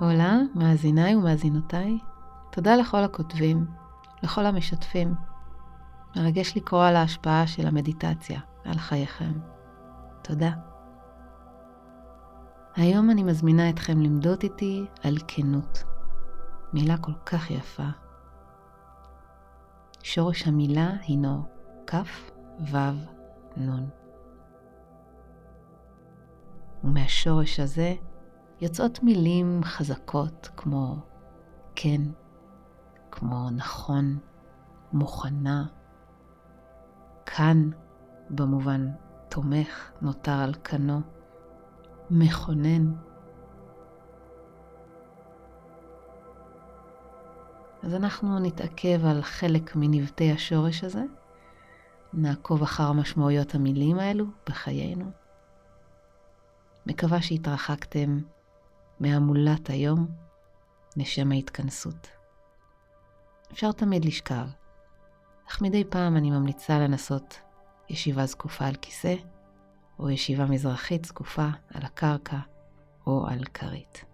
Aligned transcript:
הולה, 0.00 0.38
מאזיניי 0.54 1.16
ומאזינותיי, 1.16 1.98
תודה 2.50 2.76
לכל 2.76 3.04
הכותבים, 3.04 3.66
לכל 4.22 4.46
המשתפים. 4.46 5.14
מרגש 6.16 6.56
לקרוא 6.56 6.84
על 6.84 6.96
ההשפעה 6.96 7.46
של 7.46 7.66
המדיטציה 7.66 8.40
על 8.64 8.78
חייכם. 8.78 9.32
תודה. 10.22 10.50
היום 12.76 13.10
אני 13.10 13.22
מזמינה 13.22 13.70
אתכם 13.70 14.00
למדוד 14.00 14.42
איתי 14.42 14.86
על 15.02 15.16
כנות. 15.28 15.84
מילה 16.72 16.96
כל 16.96 17.14
כך 17.26 17.50
יפה. 17.50 17.88
שורש 20.02 20.46
המילה 20.46 20.90
הינו 21.00 21.44
כ' 21.86 21.94
ו' 22.72 22.76
נ'. 23.56 23.88
ומהשורש 26.84 27.60
הזה 27.60 27.94
יוצאות 28.60 29.02
מילים 29.02 29.60
חזקות 29.64 30.48
כמו 30.56 30.96
כן, 31.74 32.00
כמו 33.10 33.50
נכון, 33.50 34.18
מוכנה, 34.92 35.66
כאן 37.26 37.70
במובן 38.30 38.88
תומך, 39.28 39.90
נותר 40.02 40.32
על 40.32 40.54
כנו, 40.64 41.00
מכונן. 42.10 42.92
אז 47.82 47.94
אנחנו 47.94 48.38
נתעכב 48.38 49.04
על 49.04 49.22
חלק 49.22 49.76
מנבטי 49.76 50.32
השורש 50.32 50.84
הזה, 50.84 51.02
נעקוב 52.12 52.62
אחר 52.62 52.92
משמעויות 52.92 53.54
המילים 53.54 53.98
האלו 53.98 54.24
בחיינו. 54.48 55.10
מקווה 56.86 57.22
שהתרחקתם 57.22 58.18
מהמולת 59.00 59.70
היום 59.70 60.06
לשם 60.96 61.32
ההתכנסות. 61.32 62.08
אפשר 63.52 63.72
תמיד 63.72 64.04
לשכב, 64.04 64.46
אך 65.48 65.62
מדי 65.62 65.84
פעם 65.84 66.16
אני 66.16 66.30
ממליצה 66.30 66.78
לנסות 66.78 67.40
ישיבה 67.88 68.26
זקופה 68.26 68.66
על 68.66 68.74
כיסא, 68.74 69.14
או 69.98 70.10
ישיבה 70.10 70.46
מזרחית 70.46 71.04
זקופה 71.04 71.46
על 71.74 71.82
הקרקע 71.82 72.38
או 73.06 73.26
על 73.26 73.44
כרית. 73.44 74.04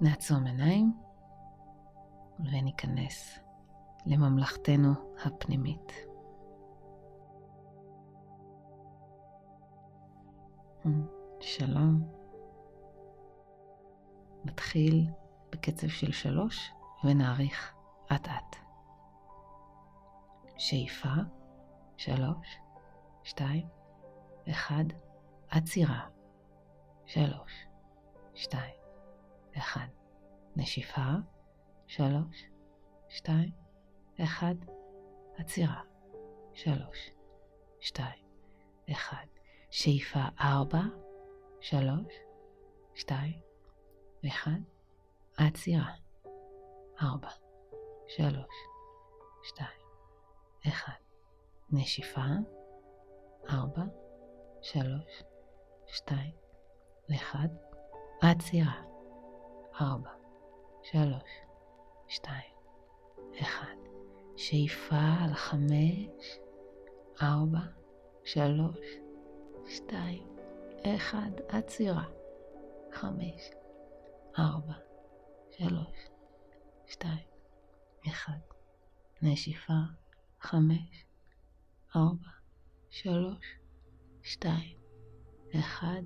נעצום 0.00 0.46
עיניים 0.46 0.92
וניכנס 2.40 3.38
לממלכתנו 4.06 4.92
הפנימית. 5.24 6.05
שלום. 11.40 12.12
נתחיל 14.44 15.06
בקצב 15.50 15.88
של 15.88 16.12
שלוש 16.12 16.70
ונאריך 17.04 17.74
אט 18.12 18.28
אט. 18.28 18.56
שאיפה, 20.56 21.08
שלוש, 21.96 22.58
שתיים, 23.22 23.68
אחד, 24.50 24.84
עצירה, 25.48 26.08
שלוש, 27.06 27.66
שתיים, 28.34 28.76
אחד. 29.58 29.86
נשיפה, 30.56 31.10
שלוש, 31.86 32.44
שתיים, 33.08 33.52
אחד, 34.22 34.54
עצירה, 35.36 35.80
שלוש, 36.54 37.10
שתיים, 37.80 38.24
אחד. 38.92 39.35
שאיפה 39.70 40.20
ארבע, 40.40 40.82
שלוש, 41.60 42.14
שתיים, 42.94 43.40
אחד, 44.28 44.60
עצירה, 45.36 45.92
ארבע, 47.02 47.30
שלוש, 48.08 48.54
שתיים, 49.42 49.80
אחד, 50.68 51.00
נשיפה, 51.70 52.20
ארבע, 53.50 53.84
שלוש, 54.62 55.22
שתיים, 55.86 56.34
אחד, 57.14 57.48
עצירה, 58.22 58.82
ארבע, 59.80 60.10
שלוש, 60.82 61.30
שתיים, 62.08 62.54
אחד, 63.40 63.76
שאיפה 64.36 64.96
על 65.24 65.34
חמש, 65.34 66.38
ארבע, 67.22 67.60
שלוש, 68.24 68.86
שתיים, 69.68 70.26
אחד, 70.86 71.30
עצירה, 71.48 72.04
חמש, 72.92 73.50
ארבע, 74.38 74.74
שלוש, 75.50 75.96
שתיים, 76.86 77.26
אחד, 78.08 78.38
נשיפה, 79.22 79.80
חמש, 80.40 81.04
ארבע, 81.96 82.30
שלוש, 82.90 83.46
שתיים, 84.22 84.76
אחד, 85.58 86.02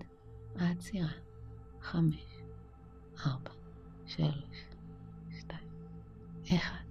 עצירה, 0.57 1.13
חמש, 1.81 2.43
ארבע, 3.27 3.51
שלוש, 4.07 4.65
שתיים, 5.39 5.71
אחד. 6.57 6.85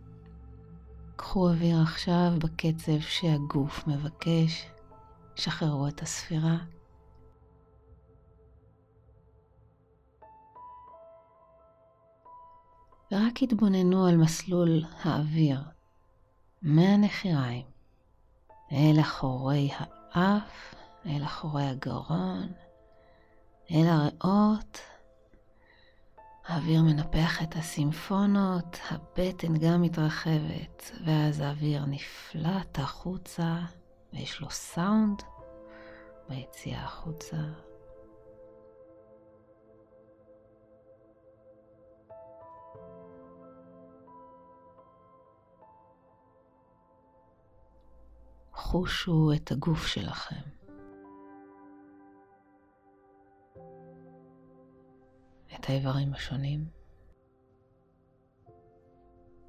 קחו 1.15 1.49
אוויר 1.49 1.77
עכשיו 1.81 2.31
בקצב 2.39 2.99
שהגוף 2.99 3.87
מבקש. 3.87 4.78
שחררו 5.39 5.87
את 5.87 6.01
הספירה. 6.01 6.57
ורק 13.11 13.43
התבוננו 13.43 14.05
על 14.05 14.17
מסלול 14.17 14.83
האוויר 15.03 15.61
מהנחיריים 16.61 17.65
אל 18.71 18.99
אחורי 19.01 19.69
האף, 19.73 20.75
אל 21.05 21.23
אחורי 21.23 21.63
הגרון, 21.63 22.51
אל 23.71 23.85
הריאות. 23.87 24.79
האוויר 26.47 26.81
מנפח 26.81 27.43
את 27.43 27.55
הסימפונות, 27.55 28.79
הבטן 28.89 29.57
גם 29.57 29.81
מתרחבת, 29.81 30.91
ואז 31.05 31.39
האוויר 31.39 31.85
נפלט 31.85 32.79
החוצה. 32.79 33.57
ויש 34.13 34.41
לו 34.41 34.49
סאונד 34.49 35.21
ביציאה 36.29 36.83
החוצה. 36.83 37.37
חושו 48.53 49.31
את 49.35 49.51
הגוף 49.51 49.87
שלכם. 49.87 50.49
את 55.55 55.69
האיברים 55.69 56.13
השונים, 56.13 56.65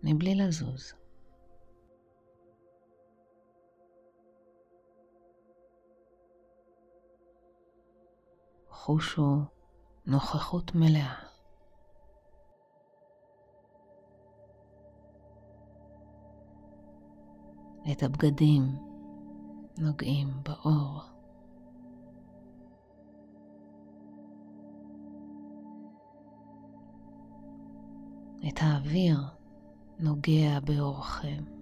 מבלי 0.03 0.35
לזוז. 0.35 1.00
חושו 8.85 9.37
נוכחות 10.07 10.75
מלאה. 10.75 11.15
את 17.93 18.03
הבגדים 18.03 18.63
נוגעים 19.79 20.29
באור. 20.43 21.03
את 28.49 28.59
האוויר 28.61 29.19
נוגע 29.99 30.61
באורכם. 30.61 31.60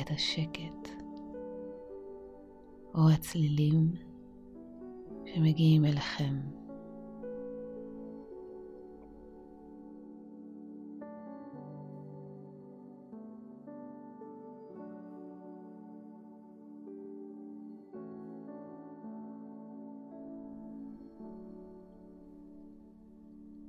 את 0.00 0.10
השקט 0.10 0.88
או 2.94 3.10
הצלילים 3.10 3.92
שמגיעים 5.24 5.84
אליכם. 5.84 6.34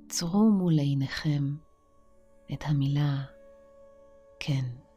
צרו 0.08 0.50
מול 0.50 0.78
עיניכם 0.78 1.54
את 2.52 2.64
המילה 2.66 3.24
כן. 4.40 4.87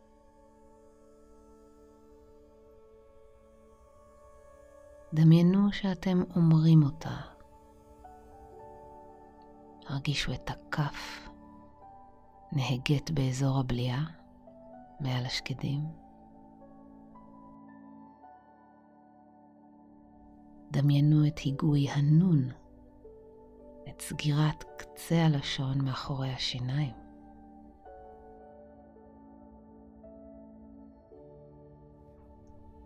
דמיינו 5.14 5.72
שאתם 5.72 6.24
אומרים 6.36 6.84
אותה. 6.84 7.18
הרגישו 9.88 10.34
את 10.34 10.50
הכף 10.50 11.30
נהגת 12.52 13.12
באזור 13.12 13.60
הבליעה 13.60 14.06
מעל 15.00 15.26
השקדים. 15.26 15.82
דמיינו 20.72 21.28
את 21.28 21.40
היגוי 21.40 21.90
הנון, 21.90 22.50
את 23.90 24.02
סגירת 24.02 24.64
קצה 24.78 25.26
הלשון 25.26 25.86
מאחורי 25.86 26.30
השיניים. 26.30 26.94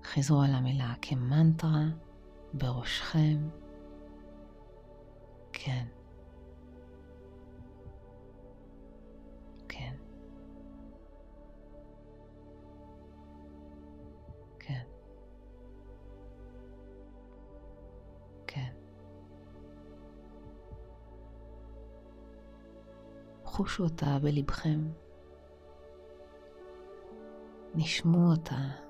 חזרו 0.04 0.42
על 0.42 0.54
המילה 0.54 0.94
כמנטרה 1.02 1.86
בראשכם. 2.58 3.50
כן. 5.54 5.86
כן. 9.68 9.96
כן. 14.60 14.84
כן. 18.48 18.74
חושו 23.44 23.84
אותה 23.84 24.18
בלבכם. 24.22 24.80
נשמו 27.76 28.32
אותה. 28.32 28.86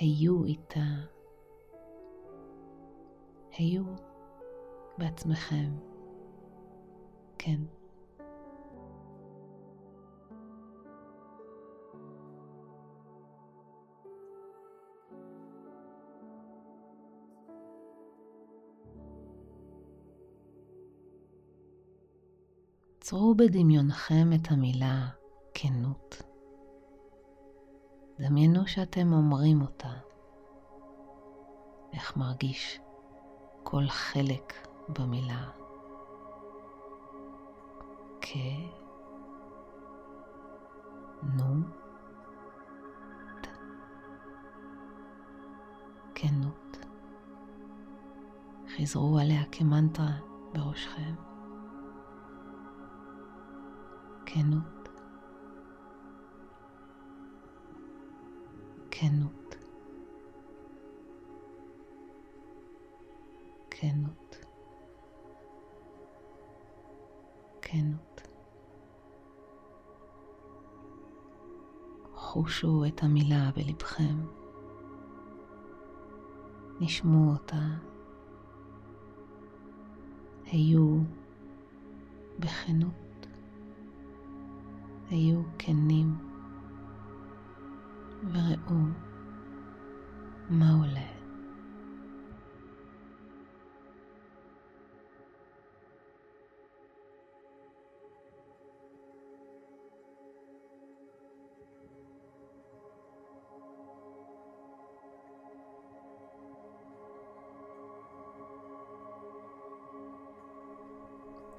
היו 0.00 0.44
איתה. 0.44 1.13
היו 3.56 3.84
בעצמכם. 4.98 5.70
כן. 7.38 7.60
צרו 23.00 23.34
בדמיונכם 23.34 24.30
את 24.34 24.50
המילה 24.50 25.08
כנות. 25.54 26.22
דמיינו 28.18 28.66
שאתם 28.66 29.12
אומרים 29.12 29.62
אותה. 29.62 29.92
איך 31.92 32.16
מרגיש 32.16 32.83
כל 33.64 33.88
חלק 33.88 34.52
במילה. 34.88 35.50
כ... 38.20 38.28
נו. 41.22 41.54
כנות. 46.14 46.78
חזרו 48.76 49.18
עליה 49.18 49.42
כמנטרה 49.52 50.16
בראשכם. 50.52 51.14
כנות. 54.26 54.88
כנות. 58.90 59.43
כנות. 63.80 64.44
כנות. 67.62 68.20
חושו 72.14 72.84
את 72.88 73.02
המילה 73.02 73.50
בלבכם. 73.56 74.26
נשמו 76.80 77.32
אותה. 77.32 77.66
היו 80.46 80.98
בכנות. 82.38 83.26
היו 85.10 85.42
כנים. 85.58 86.16
וראו 88.32 88.84
מה 90.48 90.72
עולה. 90.72 91.03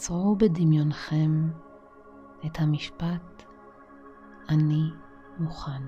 צרו 0.05 0.35
בדמיונכם 0.35 1.49
את 2.45 2.59
המשפט 2.59 3.43
אני 4.49 4.89
מוכן. 5.39 5.81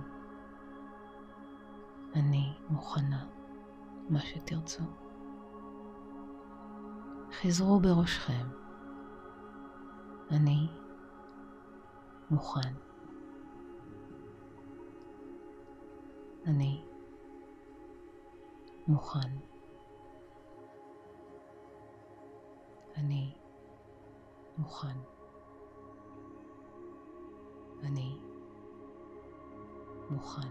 אני 2.15 2.53
מוכנה, 2.69 3.25
מה 4.09 4.19
שתרצו. 4.19 4.83
חזרו 7.41 7.79
בראשכם, 7.79 8.47
אני 10.31 10.67
מוכן. 12.31 12.73
אני 16.47 16.83
מוכן. 18.87 19.56
מוכן. 24.67 24.97
אני 27.83 28.17
מוכן. 30.09 30.47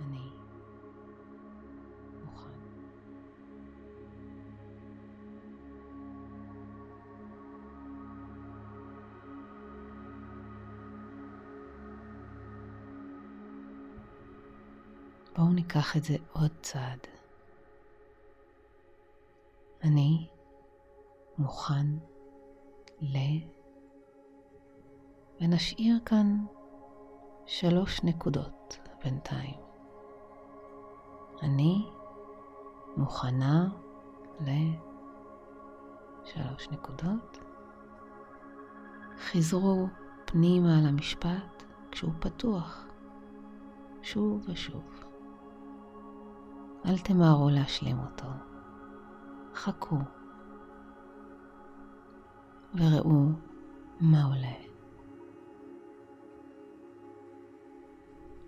אני 0.00 0.30
מוכן. 2.24 2.50
בואו 15.36 15.48
ניקח 15.52 15.96
את 15.96 16.04
זה 16.04 16.16
עוד 16.32 16.50
צעד. 16.62 17.06
אני 19.82 20.39
מוכן 21.38 21.86
ל... 23.00 23.16
ונשאיר 25.40 25.98
כאן 26.04 26.44
שלוש 27.46 28.04
נקודות 28.04 28.78
בינתיים. 29.04 29.60
אני 31.42 31.90
מוכנה 32.96 33.68
לשלוש 36.24 36.68
נקודות. 36.70 37.38
חזרו 39.18 39.86
פנימה 40.24 40.78
על 40.78 40.86
המשפט 40.86 41.62
כשהוא 41.90 42.12
פתוח, 42.20 42.86
שוב 44.02 44.44
ושוב. 44.48 45.04
אל 46.86 46.98
תמהרו 46.98 47.50
להשלים 47.50 47.98
אותו. 47.98 48.28
חכו 49.54 49.96
וראו 52.74 53.26
מה 54.00 54.24
עולה. 54.24 54.70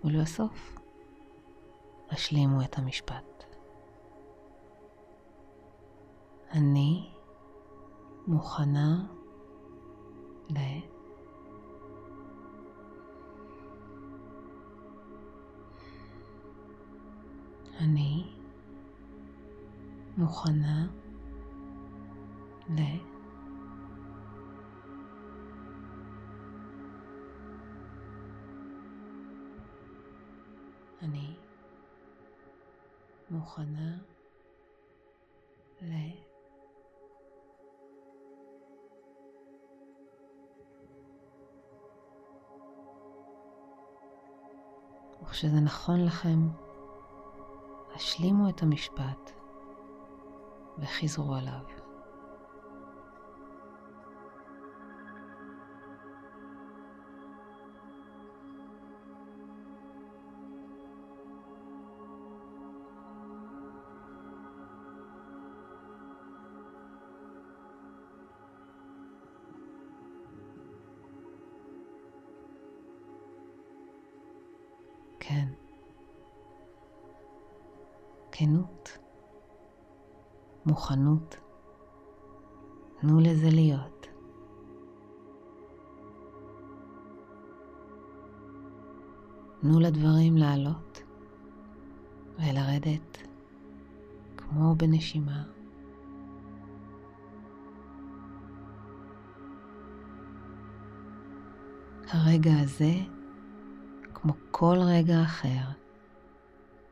ולבסוף, 0.03 0.77
השלימו 2.09 2.61
את 2.61 2.77
המשפט. 2.77 3.43
אני 6.51 7.13
מוכנה 8.27 9.05
ל... 10.49 10.57
אני 17.79 18.35
מוכנה 20.17 20.87
ל... 22.69 22.81
אני 31.03 31.35
מוכנה 33.29 33.97
ל... 35.81 35.93
וכשזה 45.21 45.59
נכון 45.59 46.05
לכם, 46.05 46.49
השלימו 47.95 48.49
את 48.49 48.61
המשפט 48.61 49.31
וחזרו 50.77 51.35
עליו. 51.35 51.82
כן. 75.33 75.47
כנות, 78.31 78.97
מוכנות, 80.65 81.35
תנו 82.99 83.19
לזה 83.19 83.49
להיות. 83.49 84.07
תנו 89.61 89.79
לדברים 89.79 90.37
לעלות 90.37 91.03
ולרדת 92.35 93.17
כמו 94.37 94.75
בנשימה. 94.75 95.43
הרגע 102.07 102.51
הזה 102.59 103.22
כמו 104.23 104.33
כל 104.51 104.77
רגע 104.79 105.21
אחר, 105.21 105.65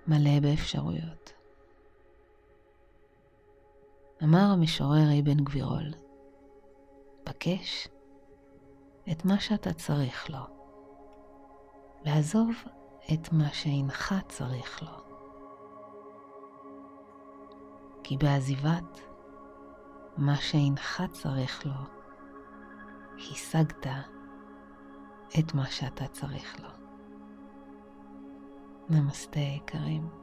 מלא 0.08 0.40
באפשרויות. 0.42 1.34
אמר 4.24 4.52
המשורר 4.54 5.20
אבן 5.20 5.44
גבירול, 5.44 5.92
בקש 7.26 7.88
את 9.12 9.26
מה 9.26 9.40
שאתה 9.40 9.74
צריך 9.74 10.30
לו, 10.30 10.46
ועזוב 12.06 12.50
את 13.14 13.32
מה 13.32 13.50
שאינך 13.54 14.16
צריך 14.28 14.84
לו. 14.84 14.98
כי 18.04 18.18
בעזיבת 18.18 19.00
מה 20.18 20.36
שאינך 20.36 21.04
צריך 21.12 21.66
לו, 21.66 21.82
השגת 23.18 23.88
את 25.40 25.54
מה 25.54 25.66
שאתה 25.66 26.08
צריך 26.08 26.60
לו. 26.60 26.81
נמסטה 28.90 29.40
יקרים. 29.40 30.21